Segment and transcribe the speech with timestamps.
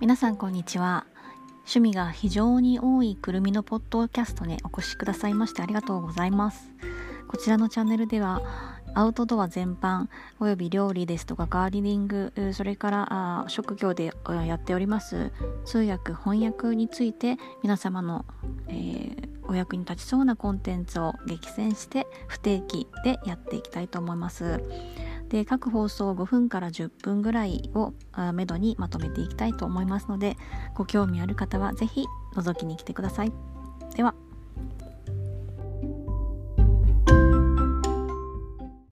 [0.00, 1.04] 皆さんこんにちは。
[1.58, 6.70] 趣味が非常に多いくるみのポッドキャストにお越しくださいましてありがとうございます。
[7.28, 8.40] こちらのチャンネルでは
[8.94, 10.06] アウトドア全般
[10.40, 14.06] および料理ですとかガーデニングそれから職業で
[14.46, 15.32] やっております
[15.66, 18.24] 通訳翻訳について皆様の、
[18.68, 24.62] えー、お役に立ちそうなコンテンツを激戦して不定期でやっていきたいと思います。
[25.30, 27.94] で各放送5分から10分ぐらいを
[28.34, 30.36] めどにまとめていきたいと思いますので
[30.74, 33.32] ご興味ある方は是非覗きに来てください。
[33.96, 34.14] では。